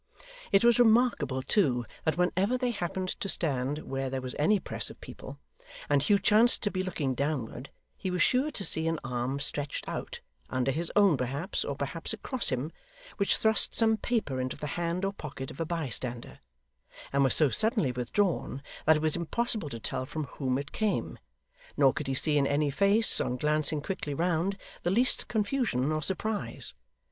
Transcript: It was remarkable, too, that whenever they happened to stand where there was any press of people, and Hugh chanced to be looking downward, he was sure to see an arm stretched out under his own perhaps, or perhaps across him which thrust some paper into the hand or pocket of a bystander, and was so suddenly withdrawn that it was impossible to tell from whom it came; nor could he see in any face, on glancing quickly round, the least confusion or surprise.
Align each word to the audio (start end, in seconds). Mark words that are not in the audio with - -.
It 0.51 0.63
was 0.65 0.79
remarkable, 0.79 1.43
too, 1.43 1.85
that 2.05 2.17
whenever 2.17 2.57
they 2.57 2.71
happened 2.71 3.09
to 3.19 3.29
stand 3.29 3.83
where 3.83 4.09
there 4.09 4.19
was 4.19 4.35
any 4.39 4.59
press 4.59 4.89
of 4.89 4.99
people, 4.99 5.37
and 5.91 6.01
Hugh 6.01 6.17
chanced 6.17 6.63
to 6.63 6.71
be 6.71 6.81
looking 6.81 7.13
downward, 7.13 7.69
he 7.97 8.09
was 8.09 8.23
sure 8.23 8.49
to 8.49 8.65
see 8.65 8.87
an 8.87 8.97
arm 9.03 9.39
stretched 9.39 9.87
out 9.87 10.19
under 10.49 10.71
his 10.71 10.91
own 10.95 11.17
perhaps, 11.17 11.63
or 11.63 11.75
perhaps 11.75 12.13
across 12.13 12.49
him 12.49 12.71
which 13.17 13.37
thrust 13.37 13.75
some 13.75 13.95
paper 13.95 14.41
into 14.41 14.57
the 14.57 14.65
hand 14.73 15.05
or 15.05 15.13
pocket 15.13 15.51
of 15.51 15.59
a 15.59 15.65
bystander, 15.65 16.39
and 17.13 17.23
was 17.23 17.35
so 17.35 17.49
suddenly 17.51 17.91
withdrawn 17.91 18.63
that 18.87 18.95
it 18.95 19.03
was 19.03 19.15
impossible 19.15 19.69
to 19.69 19.79
tell 19.79 20.07
from 20.07 20.23
whom 20.23 20.57
it 20.57 20.71
came; 20.71 21.19
nor 21.77 21.93
could 21.93 22.07
he 22.07 22.15
see 22.15 22.39
in 22.39 22.47
any 22.47 22.71
face, 22.71 23.21
on 23.21 23.37
glancing 23.37 23.83
quickly 23.83 24.15
round, 24.15 24.57
the 24.81 24.89
least 24.89 25.27
confusion 25.27 25.91
or 25.91 26.01
surprise. 26.01 26.73